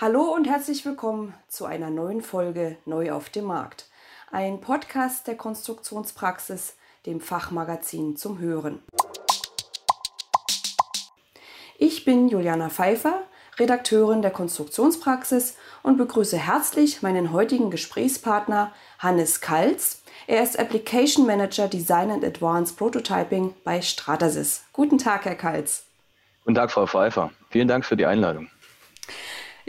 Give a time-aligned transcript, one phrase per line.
[0.00, 3.84] Hallo und herzlich willkommen zu einer neuen Folge Neu auf dem Markt.
[4.32, 8.82] Ein Podcast der Konstruktionspraxis, dem Fachmagazin zum Hören.
[11.76, 13.24] Ich bin Juliana Pfeiffer,
[13.58, 20.02] Redakteurin der Konstruktionspraxis und begrüße herzlich meinen heutigen Gesprächspartner Hannes Kalz.
[20.26, 24.64] Er ist Application Manager Design and Advanced Prototyping bei Stratasys.
[24.72, 25.84] Guten Tag, Herr Kalz.
[26.44, 27.32] Guten Tag, Frau Pfeiffer.
[27.50, 28.48] Vielen Dank für die Einladung.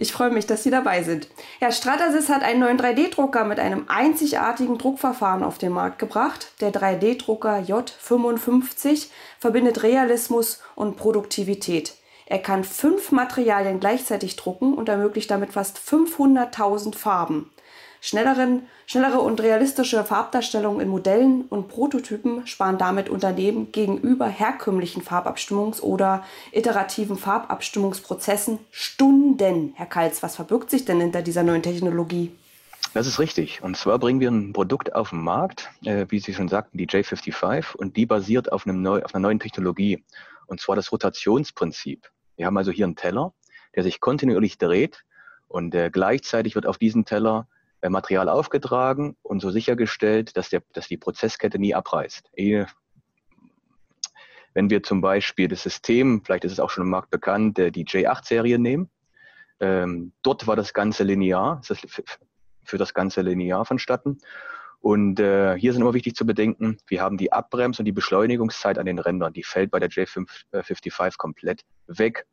[0.01, 1.27] Ich freue mich, dass Sie dabei sind.
[1.59, 6.53] Ja, Stratasys hat einen neuen 3D-Drucker mit einem einzigartigen Druckverfahren auf den Markt gebracht.
[6.59, 11.93] Der 3D-Drucker J55 verbindet Realismus und Produktivität.
[12.25, 17.51] Er kann fünf Materialien gleichzeitig drucken und ermöglicht damit fast 500.000 Farben.
[18.03, 25.81] Schnelleren, schnellere und realistische Farbdarstellungen in Modellen und Prototypen sparen damit Unternehmen gegenüber herkömmlichen Farbabstimmungs-
[25.81, 29.73] oder iterativen Farbabstimmungsprozessen Stunden.
[29.75, 32.31] Herr Kalz, was verbirgt sich denn hinter dieser neuen Technologie?
[32.95, 33.61] Das ist richtig.
[33.61, 36.87] Und zwar bringen wir ein Produkt auf den Markt, äh, wie Sie schon sagten, die
[36.87, 40.03] J55, und die basiert auf, neu, auf einer neuen Technologie.
[40.47, 42.09] Und zwar das Rotationsprinzip.
[42.35, 43.35] Wir haben also hier einen Teller,
[43.75, 45.03] der sich kontinuierlich dreht
[45.47, 47.47] und äh, gleichzeitig wird auf diesen Teller
[47.89, 52.31] Material aufgetragen und so sichergestellt, dass, der, dass die Prozesskette nie abreißt.
[54.53, 57.71] Wenn wir zum Beispiel das System, vielleicht ist es auch schon im Markt bekannt, äh,
[57.71, 58.89] die J8-Serie nehmen,
[59.59, 61.79] ähm, dort war das Ganze linear, das
[62.63, 64.17] für das Ganze linear vonstatten.
[64.79, 68.79] Und äh, hier sind immer wichtig zu bedenken, wir haben die Abbremse und die Beschleunigungszeit
[68.79, 72.25] an den Rändern, die fällt bei der J55 komplett weg.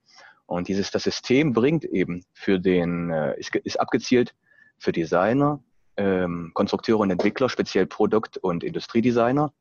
[0.46, 4.34] Und dieses, das System bringt eben für den, äh, ist, ist abgezielt
[4.78, 5.62] für Designer,
[5.96, 9.52] ähm, Konstrukteure und Entwickler, speziell Produkt- und Industriedesigner,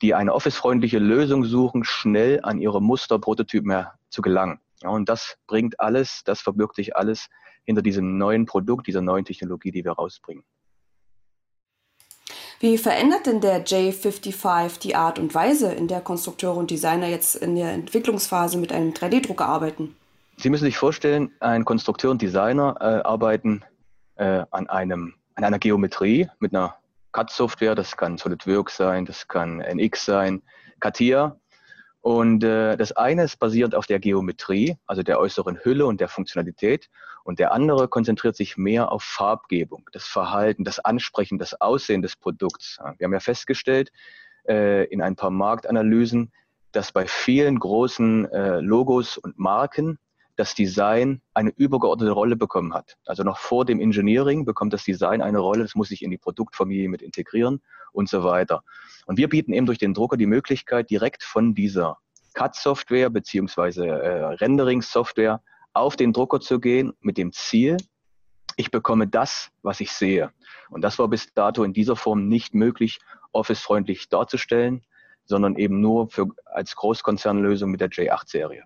[0.00, 4.60] die eine office-freundliche Lösung suchen, schnell an ihre Musterprototypen zu gelangen.
[4.82, 7.28] Ja, und das bringt alles, das verbirgt sich alles
[7.64, 10.42] hinter diesem neuen Produkt, dieser neuen Technologie, die wir rausbringen.
[12.58, 17.34] Wie verändert denn der J55 die Art und Weise, in der Konstrukteure und Designer jetzt
[17.34, 19.96] in der Entwicklungsphase mit einem 3D-Drucker arbeiten?
[20.36, 23.64] Sie müssen sich vorstellen, ein Konstrukteur und Designer äh, arbeiten
[24.22, 26.76] äh, an, einem, an einer Geometrie mit einer
[27.12, 30.42] CAD-Software, das kann SolidWorks sein, das kann NX sein,
[30.80, 31.36] CATIA.
[32.00, 36.08] Und äh, das eine ist basiert auf der Geometrie, also der äußeren Hülle und der
[36.08, 36.88] Funktionalität.
[37.24, 42.16] Und der andere konzentriert sich mehr auf Farbgebung, das Verhalten, das Ansprechen, das Aussehen des
[42.16, 42.78] Produkts.
[42.98, 43.92] Wir haben ja festgestellt
[44.48, 46.32] äh, in ein paar Marktanalysen,
[46.72, 49.98] dass bei vielen großen äh, Logos und Marken
[50.36, 52.96] das Design eine übergeordnete Rolle bekommen hat.
[53.06, 56.18] Also noch vor dem Engineering bekommt das Design eine Rolle, das muss sich in die
[56.18, 57.60] Produktfamilie mit integrieren
[57.92, 58.62] und so weiter.
[59.06, 61.98] Und wir bieten eben durch den Drucker die Möglichkeit, direkt von dieser
[62.34, 65.42] CAD-Software beziehungsweise äh, Rendering-Software
[65.74, 67.76] auf den Drucker zu gehen mit dem Ziel,
[68.56, 70.30] ich bekomme das, was ich sehe.
[70.70, 72.98] Und das war bis dato in dieser Form nicht möglich,
[73.32, 74.84] office-freundlich darzustellen,
[75.24, 78.64] sondern eben nur für, als Großkonzernlösung mit der J8-Serie.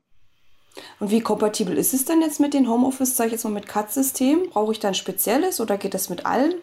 [1.00, 3.66] Und wie kompatibel ist es denn jetzt mit den Homeoffice, sage ich jetzt mal mit
[3.66, 4.50] CAD-System?
[4.50, 6.54] Brauche ich da ein spezielles oder geht das mit allen?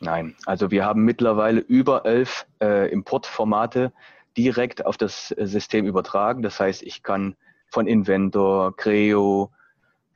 [0.00, 3.92] Nein, also wir haben mittlerweile über elf äh, Importformate
[4.36, 6.42] direkt auf das äh, System übertragen.
[6.42, 7.36] Das heißt, ich kann
[7.68, 9.50] von Inventor, Creo,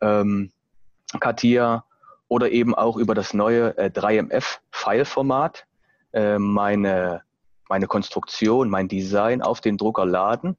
[0.00, 0.50] ähm,
[1.20, 1.84] CATIA
[2.28, 5.66] oder eben auch über das neue äh, 3MF-File-Format
[6.12, 7.22] äh, meine,
[7.68, 10.56] meine Konstruktion, mein Design auf den Drucker laden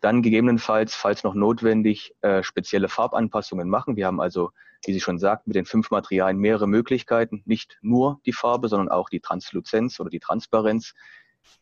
[0.00, 3.96] dann gegebenenfalls, falls noch notwendig, äh, spezielle Farbanpassungen machen.
[3.96, 4.50] Wir haben also,
[4.84, 7.42] wie Sie schon sagt, mit den fünf Materialien mehrere Möglichkeiten.
[7.46, 10.94] Nicht nur die Farbe, sondern auch die Transluzenz oder die Transparenz.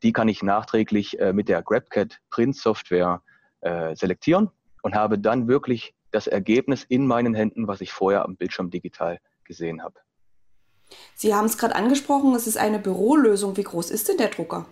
[0.03, 3.23] Die kann ich nachträglich äh, mit der GrabCAD Print Software
[3.61, 4.51] äh, selektieren
[4.83, 9.19] und habe dann wirklich das Ergebnis in meinen Händen, was ich vorher am Bildschirm digital
[9.45, 9.95] gesehen habe.
[11.15, 13.57] Sie haben es gerade angesprochen, es ist eine Bürolösung.
[13.57, 14.67] Wie groß ist denn der Drucker?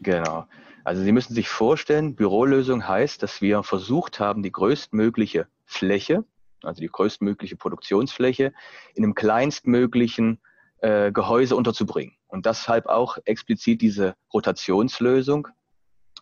[0.00, 0.46] Genau.
[0.88, 6.24] Also Sie müssen sich vorstellen, Bürolösung heißt, dass wir versucht haben, die größtmögliche Fläche,
[6.62, 8.54] also die größtmögliche Produktionsfläche,
[8.94, 10.40] in einem kleinstmöglichen
[10.78, 12.16] äh, Gehäuse unterzubringen.
[12.26, 15.48] Und deshalb auch explizit diese Rotationslösung.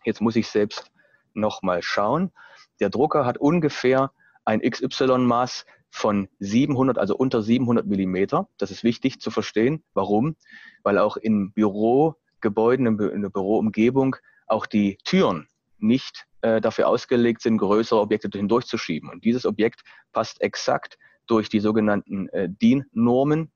[0.03, 0.91] Jetzt muss ich selbst
[1.33, 2.33] nochmal schauen.
[2.81, 4.11] Der Drucker hat ungefähr
[4.43, 8.49] ein XY-Maß von 700, also unter 700 Millimeter.
[8.57, 9.81] Das ist wichtig zu verstehen.
[9.93, 10.35] Warum?
[10.83, 14.17] Weil auch in Bürogebäuden, in der Büroumgebung
[14.47, 15.47] auch die Türen
[15.77, 19.09] nicht äh, dafür ausgelegt sind, größere Objekte hindurchzuschieben.
[19.09, 20.97] Und dieses Objekt passt exakt
[21.27, 23.51] durch die sogenannten äh, DIN-Normen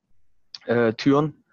[0.65, 1.43] äh, Türen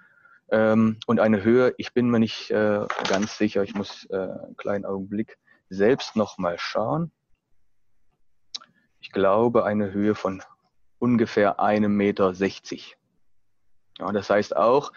[0.51, 4.57] ähm, und eine Höhe, ich bin mir nicht äh, ganz sicher, ich muss äh, einen
[4.57, 5.39] kleinen Augenblick
[5.71, 7.13] selbst nochmal schauen.
[9.01, 10.43] Ich glaube eine Höhe von
[10.99, 12.35] ungefähr einem Meter.
[12.35, 12.97] sechzig.
[13.99, 14.93] Ja, das heißt auch,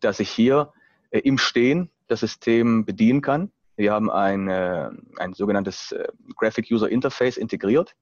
[0.00, 0.72] dass ich hier
[1.10, 3.52] äh, im Stehen das System bedienen kann.
[3.76, 7.94] Wir haben ein, äh, ein sogenanntes äh, Graphic User Interface integriert.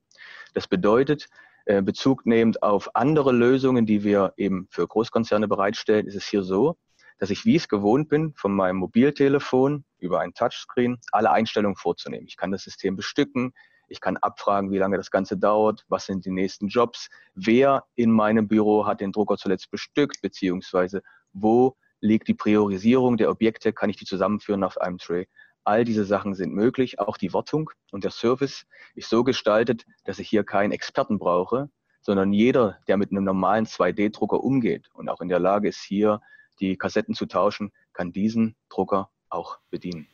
[0.55, 1.29] Das bedeutet,
[1.67, 6.43] äh, Bezug nehmend auf andere Lösungen, die wir eben für Großkonzerne bereitstellen, ist es hier
[6.43, 6.77] so,
[7.19, 12.27] dass ich, wie es gewohnt bin, von meinem Mobiltelefon über ein Touchscreen alle Einstellungen vorzunehmen.
[12.27, 13.53] Ich kann das System bestücken,
[13.89, 18.11] ich kann abfragen, wie lange das Ganze dauert, was sind die nächsten Jobs, wer in
[18.11, 21.03] meinem Büro hat den Drucker zuletzt bestückt, beziehungsweise
[21.33, 25.29] wo liegt die Priorisierung der Objekte, kann ich die zusammenführen auf einem Tray.
[25.65, 26.99] All diese Sachen sind möglich.
[26.99, 31.69] Auch die Wartung und der Service ist so gestaltet, dass ich hier keinen Experten brauche,
[32.01, 36.21] sondern jeder, der mit einem normalen 2D-Drucker umgeht und auch in der Lage ist, hier
[36.61, 40.09] die Kassetten zu tauschen, kann diesen Drucker auch bedienen.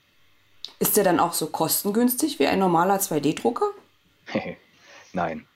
[0.78, 3.70] Ist der dann auch so kostengünstig wie ein normaler 2D-Drucker?
[5.12, 5.46] Nein.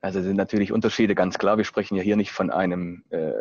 [0.00, 1.56] Also sind natürlich Unterschiede, ganz klar.
[1.56, 3.32] Wir sprechen ja hier nicht von einem äh,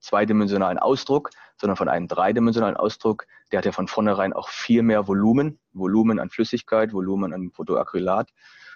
[0.00, 3.26] zweidimensionalen Ausdruck, sondern von einem dreidimensionalen Ausdruck.
[3.52, 8.30] Der hat ja von vornherein auch viel mehr Volumen, Volumen an Flüssigkeit, Volumen an Fotoacrylat.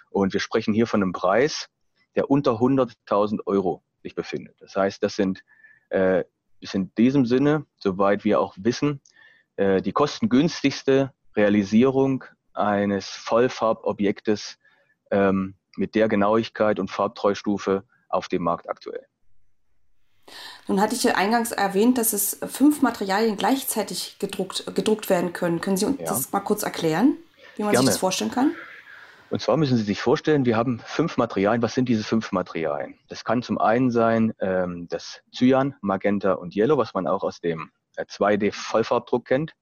[0.09, 1.69] Und wir sprechen hier von einem Preis,
[2.15, 4.55] der unter 100.000 Euro sich befindet.
[4.61, 5.43] Das heißt, das sind
[5.89, 6.23] äh,
[6.63, 9.01] ist in diesem Sinne, soweit wir auch wissen,
[9.57, 14.57] äh, die kostengünstigste Realisierung eines Vollfarbobjektes
[15.11, 19.05] ähm, mit der Genauigkeit und Farbtreustufe auf dem Markt aktuell.
[20.67, 25.59] Nun hatte ich ja eingangs erwähnt, dass es fünf Materialien gleichzeitig gedruckt, gedruckt werden können.
[25.59, 26.05] Können Sie uns ja.
[26.05, 27.17] das mal kurz erklären,
[27.57, 27.85] wie man Gerne.
[27.85, 28.53] sich das vorstellen kann?
[29.29, 31.61] Und zwar müssen Sie sich vorstellen, wir haben fünf Materialien.
[31.61, 32.99] Was sind diese fünf Materialien?
[33.09, 37.41] Das kann zum einen sein ähm, das Cyan, Magenta und Yellow, was man auch aus
[37.41, 39.53] dem 2D-Vollfarbdruck kennt,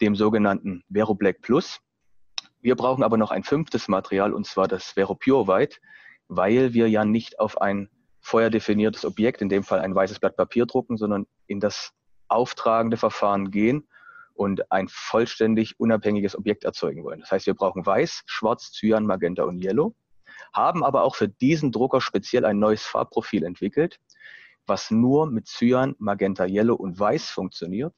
[0.00, 1.78] dem sogenannten Vero Black Plus.
[2.68, 5.78] Wir brauchen aber noch ein fünftes Material, und zwar das Vero Pure White,
[6.28, 7.88] weil wir ja nicht auf ein
[8.20, 11.94] vorher definiertes Objekt, in dem Fall ein weißes Blatt Papier drucken, sondern in das
[12.28, 13.88] auftragende Verfahren gehen
[14.34, 17.20] und ein vollständig unabhängiges Objekt erzeugen wollen.
[17.20, 19.94] Das heißt, wir brauchen Weiß, Schwarz, Cyan, Magenta und Yellow,
[20.52, 23.98] haben aber auch für diesen Drucker speziell ein neues Farbprofil entwickelt,
[24.66, 27.94] was nur mit Cyan, Magenta, Yellow und Weiß funktioniert.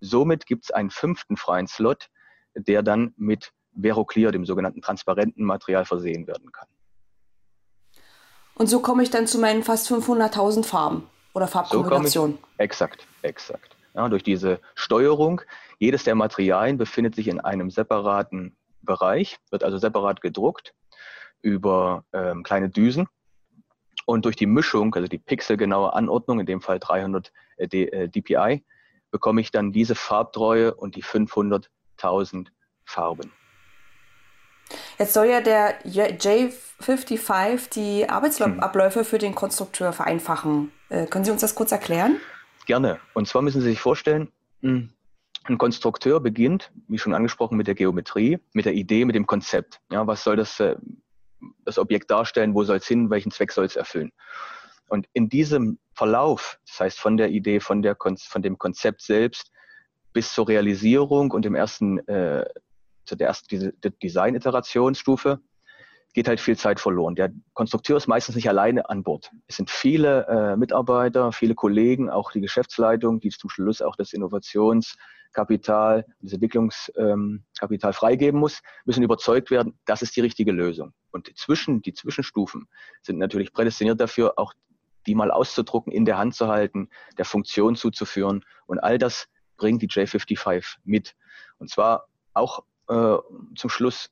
[0.00, 2.08] Somit gibt es einen fünften freien Slot,
[2.56, 3.52] der dann mit
[3.82, 6.68] Veroclear, dem sogenannten transparenten Material, versehen werden kann.
[8.54, 12.38] Und so komme ich dann zu meinen fast 500.000 Farben oder Farbkombinationen.
[12.38, 13.76] So exakt, exakt.
[13.94, 15.40] Ja, durch diese Steuerung
[15.78, 20.74] jedes der Materialien befindet sich in einem separaten Bereich, wird also separat gedruckt
[21.40, 23.06] über ähm, kleine Düsen.
[24.06, 28.64] Und durch die Mischung, also die pixelgenaue Anordnung, in dem Fall 300 äh, äh dpi,
[29.10, 32.48] bekomme ich dann diese Farbtreue und die 500.000
[32.84, 33.32] Farben.
[34.98, 40.72] Jetzt soll ja der J55 die Arbeitsabläufe für den Konstrukteur vereinfachen.
[40.88, 42.20] Äh, können Sie uns das kurz erklären?
[42.66, 42.98] Gerne.
[43.14, 44.90] Und zwar müssen Sie sich vorstellen, hm,
[45.44, 49.80] ein Konstrukteur beginnt, wie schon angesprochen, mit der Geometrie, mit der Idee, mit dem Konzept.
[49.90, 50.76] Ja, was soll das, äh,
[51.64, 52.54] das Objekt darstellen?
[52.54, 53.08] Wo soll es hin?
[53.08, 54.12] Welchen Zweck soll es erfüllen?
[54.88, 59.52] Und in diesem Verlauf, das heißt von der Idee, von, der, von dem Konzept selbst
[60.12, 62.44] bis zur Realisierung und dem ersten, äh,
[63.08, 63.72] zu der ersten
[64.02, 65.40] Design-Iterationsstufe,
[66.14, 67.14] geht halt viel Zeit verloren.
[67.14, 69.30] Der Konstrukteur ist meistens nicht alleine an Bord.
[69.46, 74.12] Es sind viele äh, Mitarbeiter, viele Kollegen, auch die Geschäftsleitung, die zum Schluss auch das
[74.12, 80.92] Innovationskapital, das Entwicklungskapital ähm, freigeben muss, müssen überzeugt werden, das ist die richtige Lösung.
[81.10, 82.68] Und zwischen, die Zwischenstufen
[83.02, 84.54] sind natürlich prädestiniert dafür, auch
[85.06, 88.44] die mal auszudrucken, in der Hand zu halten, der Funktion zuzuführen.
[88.66, 91.14] Und all das bringt die J55 mit.
[91.58, 93.16] Und zwar auch äh,
[93.56, 94.10] zum Schluss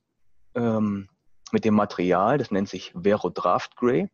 [0.55, 1.09] ähm,
[1.53, 4.09] mit dem Material, das nennt sich Vero Draft Gray.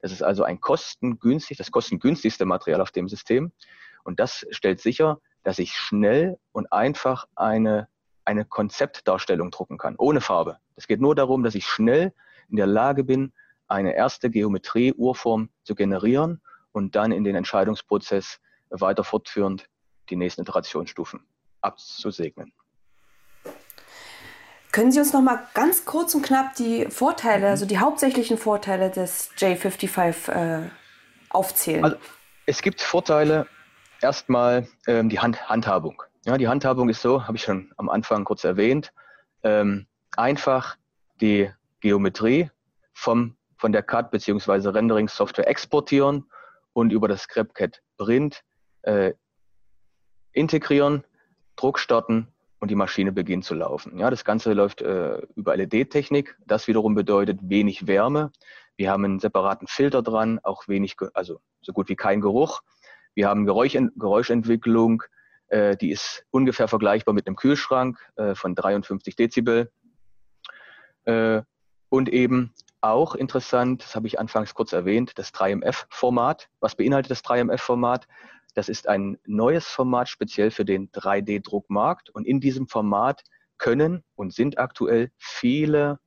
[0.00, 3.52] Das ist also ein kostengünstig, das kostengünstigste Material auf dem System.
[4.04, 7.88] Und das stellt sicher, dass ich schnell und einfach eine,
[8.24, 10.58] eine Konzeptdarstellung drucken kann, ohne Farbe.
[10.76, 12.12] Es geht nur darum, dass ich schnell
[12.48, 13.32] in der Lage bin,
[13.66, 16.40] eine erste Geometrie-Urform zu generieren
[16.72, 19.68] und dann in den Entscheidungsprozess weiter fortführend
[20.10, 21.20] die nächsten Iterationsstufen
[21.60, 22.52] abzusegnen.
[24.78, 28.90] Können Sie uns noch mal ganz kurz und knapp die Vorteile, also die hauptsächlichen Vorteile
[28.90, 30.70] des J55 äh,
[31.30, 31.82] aufzählen?
[31.82, 31.96] Also,
[32.46, 33.48] es gibt Vorteile.
[34.00, 36.00] Erstmal ähm, die Hand Handhabung.
[36.26, 38.92] Ja, die Handhabung ist so, habe ich schon am Anfang kurz erwähnt,
[39.42, 40.76] ähm, einfach
[41.20, 42.48] die Geometrie
[42.94, 44.68] vom, von der CAD bzw.
[44.68, 46.30] Rendering-Software exportieren
[46.72, 48.44] und über das ScrapCAD Print
[48.82, 49.12] äh,
[50.30, 51.02] integrieren,
[51.56, 53.98] Druck starten und die Maschine beginnt zu laufen.
[53.98, 56.36] Ja, das Ganze läuft äh, über LED-Technik.
[56.46, 58.32] Das wiederum bedeutet wenig Wärme,
[58.76, 62.62] Wir haben einen separaten Filter dran, auch wenig, also so gut wie kein Geruch.
[63.14, 65.02] Wir haben Geräuschentwicklung,
[65.48, 69.70] äh, die ist ungefähr vergleichbar mit einem Kühlschrank äh, von 53 Dezibel.
[71.04, 71.42] Äh,
[71.88, 76.48] und eben auch interessant, das habe ich anfangs kurz erwähnt, das 3MF-Format.
[76.60, 78.06] Was beinhaltet das 3MF-Format?
[78.54, 82.10] Das ist ein neues Format speziell für den 3D-Druckmarkt.
[82.10, 83.22] Und in diesem Format
[83.58, 85.98] können und sind aktuell viele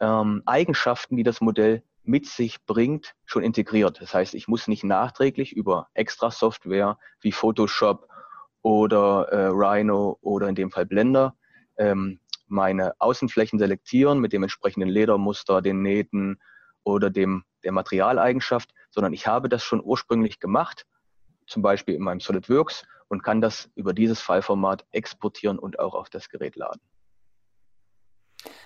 [0.00, 4.00] ähm, Eigenschaften, die das Modell mit sich bringt, schon integriert.
[4.00, 8.08] Das heißt, ich muss nicht nachträglich über extra Software wie Photoshop
[8.62, 11.36] oder äh, Rhino oder in dem Fall Blender
[11.76, 16.38] ähm, meine Außenflächen selektieren mit dem entsprechenden Ledermuster, den Nähten
[16.84, 20.86] oder dem, der Materialeigenschaft, sondern ich habe das schon ursprünglich gemacht,
[21.46, 26.10] zum Beispiel in meinem SolidWorks und kann das über dieses Fileformat exportieren und auch auf
[26.10, 26.80] das Gerät laden.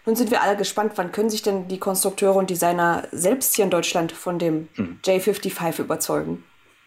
[0.06, 3.64] Nun sind wir alle gespannt, wann können sich denn die Konstrukteure und Designer selbst hier
[3.64, 5.00] in Deutschland von dem hm.
[5.04, 6.44] J55 überzeugen?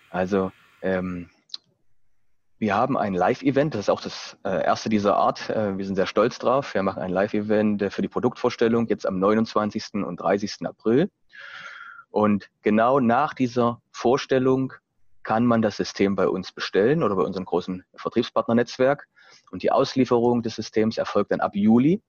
[0.09, 1.29] Also ähm,
[2.59, 5.49] wir haben ein Live-Event, das ist auch das äh, erste dieser Art.
[5.49, 6.73] Äh, wir sind sehr stolz drauf.
[6.73, 9.95] Wir machen ein Live-Event äh, für die Produktvorstellung jetzt am 29.
[10.05, 10.65] und 30.
[10.65, 11.09] April.
[12.09, 14.73] Und genau nach dieser Vorstellung
[15.23, 19.07] kann man das System bei uns bestellen oder bei unserem großen Vertriebspartnernetzwerk.
[19.51, 22.01] Und die Auslieferung des Systems erfolgt dann ab Juli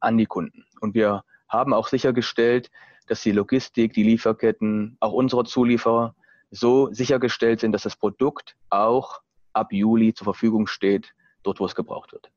[0.00, 0.64] an die Kunden.
[0.80, 2.70] Und wir haben auch sichergestellt,
[3.06, 6.14] dass die Logistik, die Lieferketten, auch unsere Zulieferer
[6.50, 9.20] so sichergestellt sind, dass das Produkt auch
[9.52, 12.30] ab Juli zur Verfügung steht, dort wo es gebraucht wird.